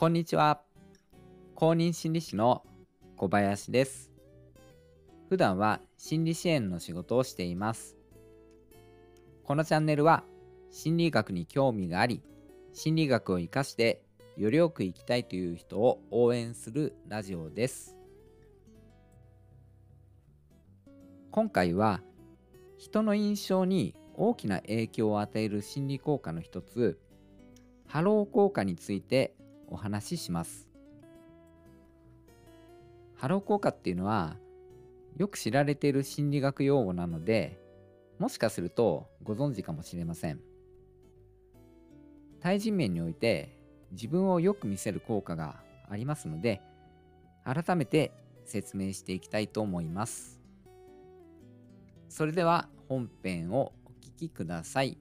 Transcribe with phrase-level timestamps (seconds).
[0.00, 0.60] こんにちは。
[1.56, 2.62] 公認心理師の
[3.16, 4.12] 小林です。
[5.28, 7.96] 普段は心理支援の仕事をしています。
[9.42, 10.22] このチャンネルは
[10.70, 12.22] 心理学に興味があり、
[12.72, 14.04] 心理学を活かして
[14.36, 17.96] よりよく生きたいという人を応援するラジオです。
[21.32, 22.02] 今回は
[22.76, 27.00] 人の印象に大きな影響を与える心理効果の一つ
[27.88, 29.34] ハロー効果について
[29.70, 30.68] お話しします。
[33.14, 34.36] ハロー効果っていうのは
[35.16, 37.58] よく知られている心理学用語なので
[38.18, 40.40] もしかするとご存知かもしれません。
[42.40, 43.58] 対人面において
[43.90, 45.56] 自分をよく見せる効果が
[45.88, 46.60] ありますので
[47.44, 48.12] 改めて
[48.44, 50.40] 説明していきたいと思います。
[52.08, 54.98] それでは本編をお聴きください。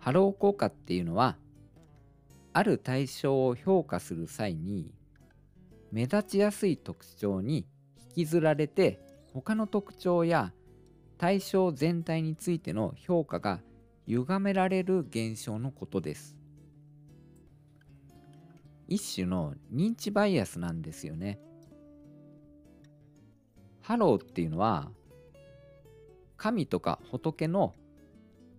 [0.00, 1.36] ハロー効果っていうのは
[2.52, 4.90] ある対象を評価する際に
[5.92, 7.66] 目立ちやすい特徴に
[8.08, 9.00] 引きずられて
[9.32, 10.52] 他の特徴や
[11.18, 13.60] 対象全体についての評価が
[14.06, 16.36] 歪められる現象のことです。
[18.88, 21.38] 一種の認知バイアスなんですよね。
[23.82, 24.90] ハローっていうのは
[26.36, 27.74] 神とか仏の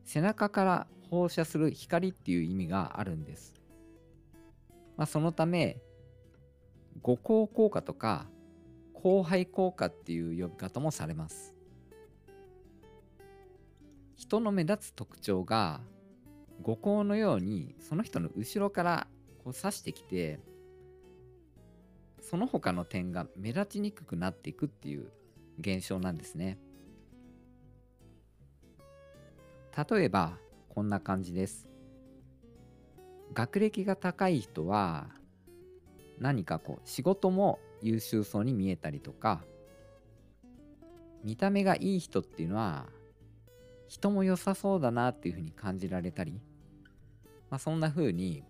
[0.03, 3.53] 背中から放射する光っていう意味があるんです。
[4.95, 5.81] まあ、そのため
[7.01, 8.27] 五光効果とか
[8.95, 11.53] 光背効果っていう呼び方もされます。
[14.15, 15.81] 人の目立つ特徴が
[16.61, 19.07] 五光のようにその人の後ろから
[19.43, 20.39] こう刺してきて
[22.21, 25.11] その他の点が目立ちにくくなっていくっていう
[25.59, 26.57] 現象なんですね
[29.89, 30.37] 例えば
[30.73, 31.67] こんな感じです。
[33.33, 35.09] 学歴が高い人は
[36.17, 39.43] 何かこう仕事も優秀そうに見えたりとか
[41.23, 42.85] 見た目がいい人っていうのは
[43.87, 46.41] 人も良さそうだなっていうふうに感じられたり、
[47.49, 48.43] まあ、そんな風に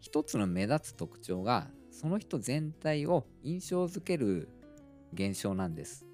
[0.00, 4.48] 一つの目立つ特徴がその人全体を印象づける
[5.14, 6.04] 現象なんです。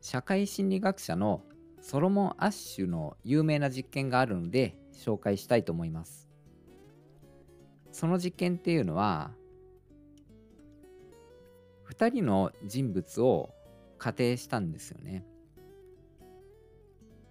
[0.00, 1.42] 社会心理学者の
[1.80, 6.28] ソロモン・アッシュの有名な実験があるので紹介したいと思います
[7.92, 9.30] その実験っていうのは
[11.90, 13.50] 2人の人物を
[13.98, 15.24] 仮定したんですよね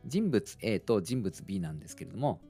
[0.06, 2.42] 人物 A と人物 B なんですけれども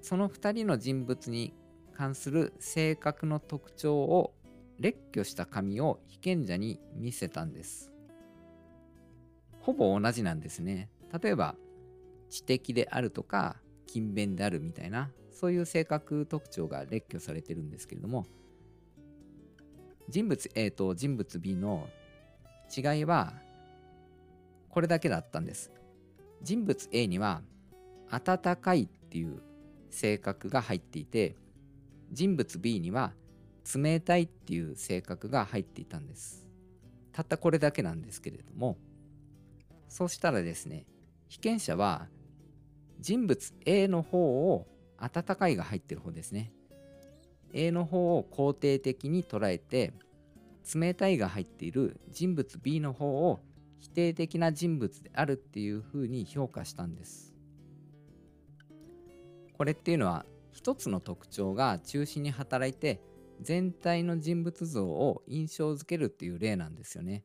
[0.00, 1.54] その2人の人物に
[1.94, 4.34] 関する性格の特徴を
[4.78, 7.91] 列挙した紙を被験者に見せたんです。
[9.62, 10.90] ほぼ同じなんですね。
[11.22, 11.54] 例えば
[12.28, 13.56] 知的であるとか
[13.86, 18.26] 勤勉であるみたいなそういう性格特徴が列挙されてるんですけれども
[20.08, 21.88] 人物 A と人物 B の
[22.74, 23.34] 違いは
[24.68, 25.70] これだけだったんです。
[26.42, 27.42] 人物 A には
[28.10, 29.42] 温かいっていう
[29.90, 31.36] 性格が入っていて
[32.10, 33.12] 人物 B には
[33.74, 36.48] 冷たいっていう性格が入っていたんです
[37.12, 38.76] たったこれだけなんですけれども
[39.92, 40.86] そうしたらですね
[41.28, 42.06] 被験者は
[42.98, 44.66] 人物 A の方を
[44.96, 46.50] 温かいが入ってる方ですね
[47.52, 49.92] A の方を肯定的に捉えて
[50.74, 53.40] 冷たいが入っている人物 B の方を
[53.80, 57.34] 否定的な人物であるっていうふうに評価したんです
[59.58, 63.02] これっていうのは一つの特徴が中心に働いて
[63.42, 67.24] 全体の人物像を印象づけるっていう例なんですよね。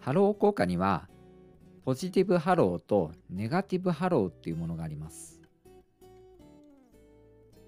[0.00, 1.08] ハロー効果には
[1.84, 5.40] ポジティブハローとネガティブハローっていうものがあります。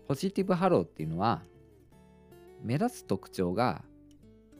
[0.08, 1.42] ポジティブハローっていうのは
[2.62, 3.82] 目立つ特徴が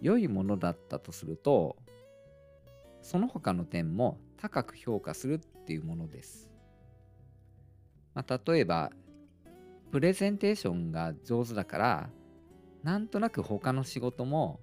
[0.00, 1.76] 良いものだったとすると
[3.02, 6.50] その他の点も高く評価するっていうものです。
[8.14, 8.90] まあ、例えば、
[9.90, 12.10] プレゼンテーションが上手だから、
[12.82, 14.60] なんとなく他の仕事も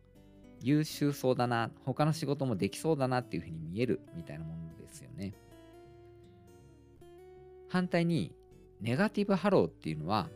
[0.62, 5.34] 優秀そうだな、他の仕事もできそうだなっていうふうに見えるみたいなものですよね。
[7.70, 8.34] 反対に、
[8.82, 10.30] ネガティブハローっていうのは、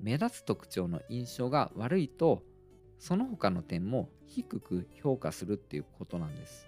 [0.00, 2.42] 目立つ特徴の印象が悪いと、
[2.98, 6.66] その他の点も低く評価するっていうことなんです。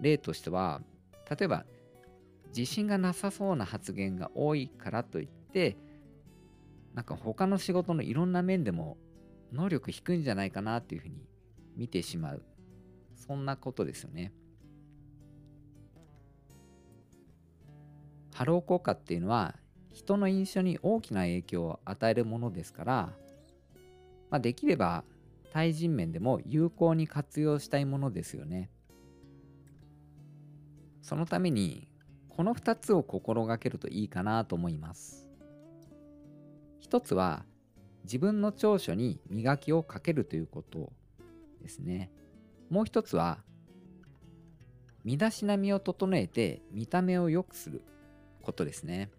[0.00, 0.82] 例としては、
[1.30, 1.64] 例えば
[2.56, 5.76] 自信がなさそうな発言が多いからといって
[6.94, 8.96] なんか他の仕事のいろんな面でも
[9.52, 11.26] 能力低いんじゃないかなっていうふうに
[11.76, 12.42] 見てしまう
[13.14, 14.32] そんなことですよね。
[18.34, 19.56] ハロー効果っていうのは
[19.92, 23.12] 人の印象に大きな影響を与えるものですから、
[24.30, 25.04] まあ、できれば
[25.52, 28.70] 対人面でも有効に活用したいものですよね。
[31.00, 31.88] そのために
[32.28, 35.26] この2つを心がけるといいかなと思います。
[36.78, 37.46] 一つは
[38.06, 40.92] 自分の長所に磨きをかけるということ
[41.60, 42.12] ですね。
[42.70, 43.40] もう一つは
[45.04, 47.82] 身だしなみを整えて見た目を良くする
[48.42, 49.10] ことですね。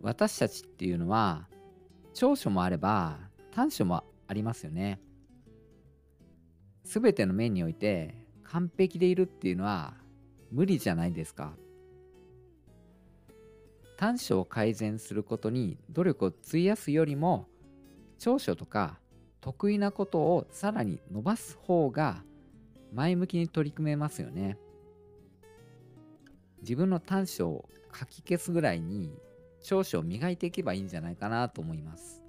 [0.00, 1.48] 私たちっていうのは
[2.14, 3.18] 長所もあれば
[3.50, 5.00] 短所もありますよね。
[6.84, 8.14] すべての面において
[8.44, 9.94] 完璧でいるっていうのは
[10.52, 11.52] 無理じゃないですか。
[13.98, 17.48] 短所を改善することに努力を費やすよりも
[18.20, 19.00] 長所とか
[19.40, 22.22] 得意なことをさらに伸ばす方が
[22.94, 24.56] 前向きに取り組めますよね。
[26.60, 29.12] 自分の短所を書き消すぐらいに
[29.62, 32.22] 長所を磨いていけばいいんじゃないかなと思います。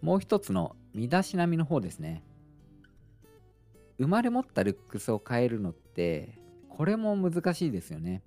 [0.00, 2.22] もう一つの身だしなみの方ですね。
[3.98, 6.38] 生まれ持ったルックスを変えるのって
[6.68, 8.22] これも難しいですよね。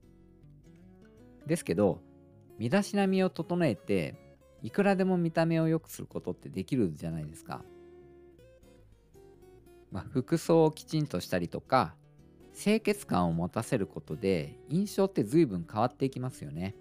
[1.46, 2.02] ですけど
[2.58, 4.16] 身だしなみを整えて
[4.62, 7.64] いくらでも見た目を良くすることってできるじゃないですか。
[9.92, 11.96] まあ、服装をきちんとしたりとか
[12.54, 16.76] 清潔感を持たせることで印象って随分変わっていきますよね。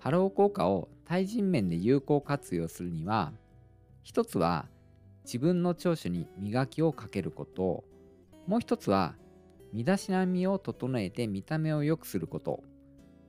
[0.00, 3.32] ハロー効果を対人面で有効活用するには
[4.02, 4.66] 一つは
[5.24, 7.84] 自分の長所に磨きをかけること
[8.46, 9.14] もう一つは
[9.72, 12.62] 身だしなみを整えて見た目を良くすること。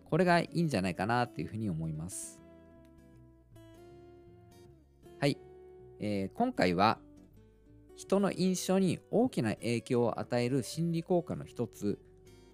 [0.09, 2.41] これがいいんじゃないかなっていうふうに思います。
[5.19, 5.38] はい、
[5.99, 6.99] えー、今回は
[7.95, 11.99] 人の印象に大きな影響を与える心理効果の一つ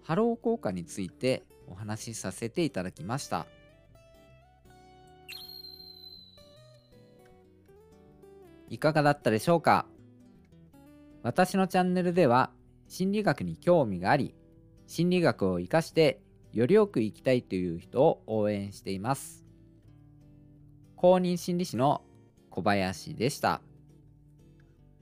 [0.02, 3.46] ハロー効果についてお話しさせていただきました。
[8.68, 9.86] いかがだったでしょうか？
[11.22, 12.50] 私のチャンネルでは
[12.88, 14.34] 心理学に興味があり
[14.86, 16.20] 心理学を活かして
[16.52, 19.44] よりよく生きたいという人を応援しています
[20.96, 22.02] 公認心理師の
[22.50, 23.60] 小林でした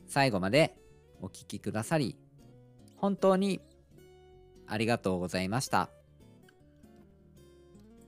[0.06, 0.76] 最後まで
[1.22, 2.16] お聴きくださり
[2.96, 3.60] 本当に
[4.66, 5.90] ありがとうございました。